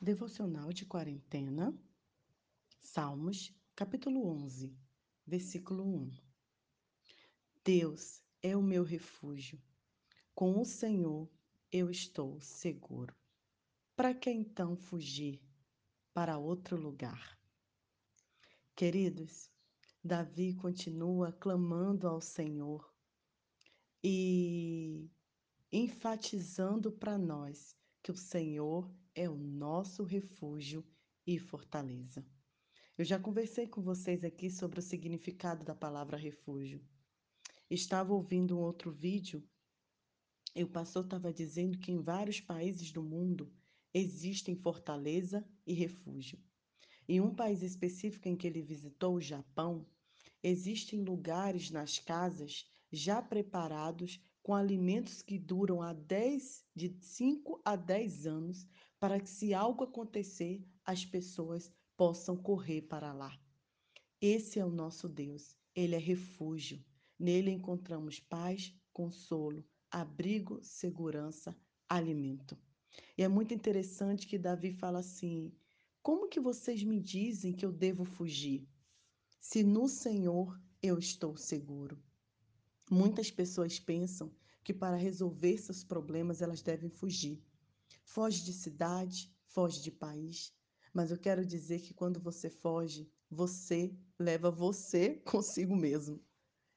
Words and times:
Devocional 0.00 0.72
de 0.72 0.86
quarentena, 0.86 1.76
Salmos, 2.80 3.52
capítulo 3.74 4.28
11, 4.28 4.72
versículo 5.26 5.84
1. 5.84 6.10
Deus 7.64 8.22
é 8.40 8.56
o 8.56 8.62
meu 8.62 8.84
refúgio. 8.84 9.60
Com 10.36 10.60
o 10.60 10.64
Senhor 10.64 11.28
eu 11.72 11.90
estou 11.90 12.40
seguro. 12.40 13.12
Para 13.96 14.14
que 14.14 14.30
então 14.30 14.76
fugir 14.76 15.42
para 16.14 16.38
outro 16.38 16.80
lugar? 16.80 17.36
Queridos, 18.76 19.50
Davi 20.02 20.54
continua 20.54 21.32
clamando 21.32 22.06
ao 22.06 22.20
Senhor 22.20 22.88
e 24.00 25.10
enfatizando 25.72 26.92
para 26.92 27.18
nós 27.18 27.76
que 28.00 28.12
o 28.12 28.16
Senhor 28.16 28.88
é 29.18 29.28
o 29.28 29.34
nosso 29.34 30.04
refúgio 30.04 30.86
e 31.26 31.40
fortaleza. 31.40 32.24
Eu 32.96 33.04
já 33.04 33.18
conversei 33.18 33.66
com 33.66 33.82
vocês 33.82 34.22
aqui 34.22 34.48
sobre 34.48 34.78
o 34.78 34.82
significado 34.82 35.64
da 35.64 35.74
palavra 35.74 36.16
refúgio. 36.16 36.80
Estava 37.68 38.14
ouvindo 38.14 38.56
um 38.56 38.60
outro 38.60 38.92
vídeo 38.92 39.42
e 40.54 40.62
o 40.62 40.68
pastor 40.68 41.02
estava 41.02 41.32
dizendo 41.32 41.78
que 41.78 41.90
em 41.90 42.00
vários 42.00 42.40
países 42.40 42.92
do 42.92 43.02
mundo 43.02 43.52
existem 43.92 44.54
fortaleza 44.54 45.44
e 45.66 45.72
refúgio. 45.72 46.38
Em 47.08 47.20
um 47.20 47.34
país 47.34 47.60
específico 47.60 48.28
em 48.28 48.36
que 48.36 48.46
ele 48.46 48.62
visitou, 48.62 49.16
o 49.16 49.20
Japão, 49.20 49.84
existem 50.44 51.02
lugares 51.02 51.72
nas 51.72 51.98
casas 51.98 52.70
já 52.92 53.20
preparados 53.20 54.20
com 54.44 54.54
alimentos 54.54 55.22
que 55.22 55.38
duram 55.38 55.82
a 55.82 55.92
10, 55.92 56.64
de 56.72 56.96
5 57.00 57.60
a 57.64 57.74
10 57.74 58.26
anos, 58.26 58.66
para 59.00 59.20
que 59.20 59.30
se 59.30 59.54
algo 59.54 59.84
acontecer, 59.84 60.66
as 60.84 61.04
pessoas 61.04 61.72
possam 61.96 62.36
correr 62.36 62.82
para 62.82 63.12
lá. 63.12 63.38
Esse 64.20 64.58
é 64.58 64.64
o 64.64 64.70
nosso 64.70 65.08
Deus, 65.08 65.56
ele 65.74 65.94
é 65.94 65.98
refúgio. 65.98 66.84
Nele 67.18 67.50
encontramos 67.50 68.20
paz, 68.20 68.74
consolo, 68.92 69.64
abrigo, 69.90 70.60
segurança, 70.62 71.56
alimento. 71.88 72.56
E 73.16 73.22
é 73.22 73.28
muito 73.28 73.54
interessante 73.54 74.26
que 74.26 74.38
Davi 74.38 74.72
fala 74.72 75.00
assim: 75.00 75.52
Como 76.02 76.28
que 76.28 76.40
vocês 76.40 76.82
me 76.82 77.00
dizem 77.00 77.52
que 77.52 77.64
eu 77.64 77.72
devo 77.72 78.04
fugir? 78.04 78.68
Se 79.40 79.62
no 79.62 79.88
Senhor 79.88 80.60
eu 80.82 80.98
estou 80.98 81.36
seguro. 81.36 82.00
Muitas 82.90 83.30
pessoas 83.30 83.78
pensam 83.78 84.32
que 84.64 84.72
para 84.72 84.96
resolver 84.96 85.58
seus 85.58 85.84
problemas 85.84 86.40
elas 86.40 86.62
devem 86.62 86.88
fugir. 86.88 87.42
Foge 88.10 88.42
de 88.42 88.54
cidade, 88.54 89.30
foge 89.48 89.82
de 89.82 89.90
país. 89.90 90.50
Mas 90.94 91.10
eu 91.10 91.18
quero 91.18 91.44
dizer 91.44 91.80
que 91.82 91.92
quando 91.92 92.18
você 92.18 92.48
foge, 92.48 93.06
você 93.30 93.94
leva 94.18 94.50
você 94.50 95.16
consigo 95.30 95.76
mesmo. 95.76 96.18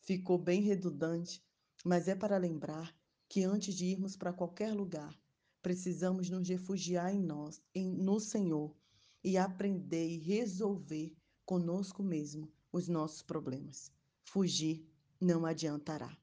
Ficou 0.00 0.36
bem 0.36 0.60
redundante, 0.62 1.40
mas 1.84 2.08
é 2.08 2.16
para 2.16 2.36
lembrar 2.38 2.92
que 3.28 3.44
antes 3.44 3.72
de 3.72 3.86
irmos 3.86 4.16
para 4.16 4.32
qualquer 4.32 4.74
lugar, 4.74 5.16
precisamos 5.62 6.28
nos 6.28 6.48
refugiar 6.48 7.14
em 7.14 7.22
nós, 7.22 7.62
em, 7.72 7.88
no 7.88 8.18
Senhor, 8.18 8.76
e 9.22 9.38
aprender 9.38 10.08
e 10.08 10.18
resolver 10.18 11.16
conosco 11.46 12.02
mesmo 12.02 12.52
os 12.72 12.88
nossos 12.88 13.22
problemas. 13.22 13.92
Fugir 14.24 14.84
não 15.20 15.46
adiantará. 15.46 16.18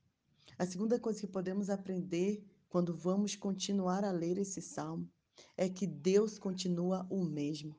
A 0.58 0.66
segunda 0.66 1.00
coisa 1.00 1.22
que 1.22 1.28
podemos 1.28 1.70
aprender 1.70 2.46
quando 2.70 2.96
vamos 2.96 3.36
continuar 3.36 4.06
a 4.06 4.12
ler 4.12 4.38
esse 4.38 4.62
salmo 4.62 5.12
é 5.58 5.68
que 5.68 5.88
Deus 5.88 6.38
continua 6.38 7.06
o 7.10 7.26
mesmo. 7.26 7.76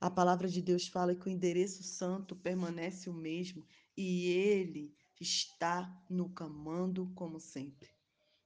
A 0.00 0.08
palavra 0.08 0.48
de 0.48 0.62
Deus 0.62 0.86
fala 0.86 1.14
que 1.14 1.26
o 1.26 1.30
endereço 1.30 1.82
santo 1.82 2.36
permanece 2.36 3.10
o 3.10 3.12
mesmo 3.12 3.66
e 3.96 4.28
ele 4.28 4.94
está 5.20 5.92
no 6.08 6.30
comando 6.30 7.10
como 7.16 7.40
sempre. 7.40 7.90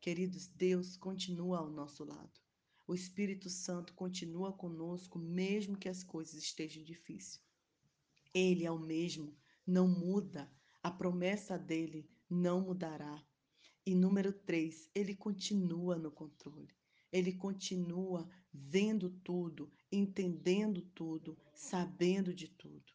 Queridos, 0.00 0.46
Deus 0.46 0.96
continua 0.96 1.58
ao 1.58 1.70
nosso 1.70 2.04
lado. 2.04 2.40
O 2.86 2.94
Espírito 2.94 3.50
Santo 3.50 3.92
continua 3.94 4.52
conosco 4.52 5.18
mesmo 5.18 5.76
que 5.76 5.88
as 5.88 6.02
coisas 6.02 6.34
estejam 6.34 6.82
difíceis. 6.82 7.40
Ele 8.34 8.64
é 8.64 8.70
o 8.70 8.78
mesmo, 8.78 9.36
não 9.66 9.86
muda. 9.86 10.50
A 10.82 10.90
promessa 10.90 11.58
dele 11.58 12.10
não 12.28 12.62
mudará. 12.62 13.22
E 13.84 13.94
número 13.94 14.32
três, 14.32 14.88
ele 14.94 15.14
continua 15.14 15.96
no 15.96 16.10
controle. 16.10 16.74
Ele 17.10 17.32
continua 17.32 18.28
vendo 18.52 19.10
tudo, 19.10 19.70
entendendo 19.90 20.82
tudo, 20.94 21.36
sabendo 21.52 22.32
de 22.32 22.48
tudo. 22.48 22.92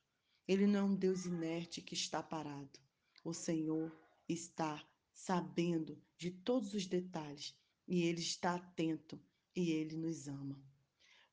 Ele 0.47 0.66
não 0.66 0.80
é 0.80 0.84
um 0.84 0.96
Deus 0.96 1.26
inerte 1.26 1.81
que 1.81 1.94
está 1.94 2.24
parado. 2.24 2.80
O 3.24 3.34
Senhor 3.34 3.94
está 4.30 4.81
sabendo 5.14 6.02
de 6.18 6.31
todos 6.31 6.74
os 6.74 6.86
detalhes 6.86 7.53
e 7.88 8.03
ele 8.03 8.22
está 8.22 8.56
atento 8.56 9.20
e 9.56 9.72
ele 9.72 9.97
nos 9.97 10.28
ama. 10.28 10.64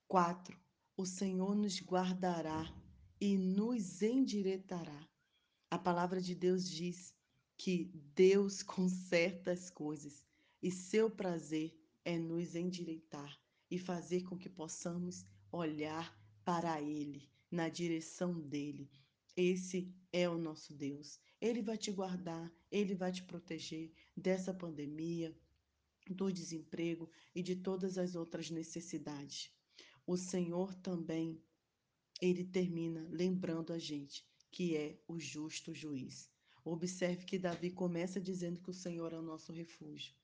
Quatro, 0.09 0.59
o 0.97 1.06
Senhor 1.06 1.54
nos 1.54 1.81
guardará 1.81 2.64
e 3.20 3.37
nos 3.37 4.03
endireitará. 4.03 5.09
A 5.70 5.78
palavra 5.78 6.20
de 6.20 6.34
Deus 6.34 6.69
diz 6.69 7.14
que 7.56 7.91
Deus 8.15 8.62
conserta 8.65 9.53
as 9.53 9.70
coisas 9.70 10.25
e 10.62 10.70
seu 10.70 11.10
prazer 11.10 11.76
é 12.04 12.19
nos 12.19 12.54
endireitar 12.54 13.38
e 13.70 13.78
fazer 13.78 14.22
com 14.22 14.37
que 14.37 14.48
possamos 14.48 15.25
olhar 15.50 16.16
para 16.44 16.81
Ele, 16.81 17.31
na 17.50 17.69
direção 17.69 18.41
dele. 18.41 18.91
Esse 19.37 19.93
é 20.12 20.28
o 20.28 20.38
nosso 20.38 20.72
Deus. 20.75 21.19
Ele 21.41 21.60
vai 21.60 21.76
te 21.76 21.91
guardar, 21.91 22.53
ele 22.70 22.94
vai 22.94 23.10
te 23.10 23.22
proteger 23.25 23.93
dessa 24.16 24.54
pandemia, 24.54 25.37
do 26.09 26.31
desemprego 26.32 27.10
e 27.34 27.43
de 27.43 27.56
todas 27.56 27.98
as 27.98 28.14
outras 28.14 28.50
necessidades. 28.50 29.50
O 30.06 30.16
Senhor 30.16 30.75
também, 30.75 31.43
ele 32.20 32.44
termina 32.44 33.09
lembrando 33.10 33.72
a 33.72 33.78
gente 33.78 34.25
que 34.50 34.76
é 34.76 34.98
o 35.09 35.19
justo 35.19 35.75
juiz. 35.75 36.31
Observe 36.64 37.26
que 37.26 37.38
Davi 37.38 37.70
começa 37.70 38.19
dizendo 38.19 38.60
que 38.60 38.70
o 38.70 38.75
Senhor 38.75 39.12
é 39.12 39.19
o 39.19 39.22
nosso 39.22 39.52
refúgio. 39.52 40.14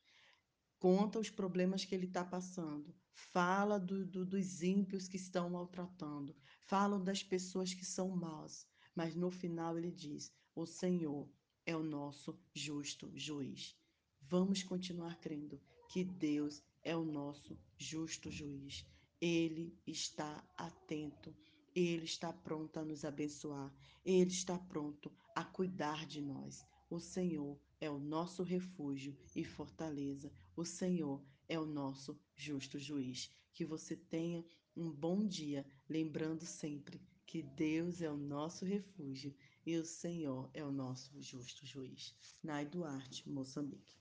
Conta 0.79 1.19
os 1.19 1.29
problemas 1.29 1.85
que 1.85 1.95
ele 1.95 2.07
está 2.07 2.25
passando. 2.25 2.95
Fala 3.13 3.79
do, 3.79 4.07
do, 4.07 4.25
dos 4.25 4.63
ímpios 4.63 5.07
que 5.07 5.17
estão 5.17 5.51
maltratando. 5.51 6.35
Fala 6.67 6.99
das 6.99 7.23
pessoas 7.23 7.75
que 7.75 7.85
são 7.85 8.09
más. 8.09 8.67
Mas 8.95 9.15
no 9.15 9.31
final 9.31 9.77
ele 9.77 9.91
diz: 9.91 10.33
O 10.55 10.65
Senhor 10.65 11.31
é 11.67 11.77
o 11.77 11.83
nosso 11.83 12.39
justo 12.55 13.13
juiz. 13.15 13.77
Vamos 14.23 14.63
continuar 14.63 15.21
crendo 15.21 15.61
que 15.91 16.03
Deus 16.03 16.63
é 16.83 16.97
o 16.97 17.05
nosso 17.05 17.59
justo 17.77 18.31
juiz. 18.31 18.87
Ele 19.21 19.79
está 19.87 20.43
atento 20.57 21.37
ele 21.75 22.05
está 22.05 22.33
pronto 22.33 22.79
a 22.79 22.85
nos 22.85 23.05
abençoar. 23.05 23.73
Ele 24.05 24.31
está 24.31 24.59
pronto 24.59 25.13
a 25.35 25.45
cuidar 25.45 26.07
de 26.07 26.21
nós. 26.21 26.67
O 26.89 26.99
Senhor 26.99 27.59
é 27.81 27.89
o 27.89 27.99
nosso 27.99 28.43
refúgio 28.43 29.17
e 29.35 29.45
fortaleza. 29.45 30.33
O 30.57 30.65
Senhor 30.65 31.23
é 31.49 31.59
o 31.59 31.67
nosso 31.67 32.19
justo 32.35 32.79
juiz. 32.79 33.31
Que 33.53 33.65
você 33.65 33.97
tenha 33.97 34.45
um 34.77 34.91
bom 34.91 35.27
dia, 35.27 35.65
lembrando 35.89 36.45
sempre 36.45 37.01
que 37.27 37.43
Deus 37.43 38.03
é 38.03 38.11
o 38.11 38.17
nosso 38.17 38.65
refúgio 38.65 39.35
e 39.65 39.77
o 39.77 39.85
Senhor 39.85 40.51
é 40.53 40.65
o 40.65 40.73
nosso 40.73 41.13
justo 41.21 41.65
juiz. 41.65 42.15
Nai 42.43 42.67
Duarte, 42.67 43.29
Moçambique. 43.29 43.95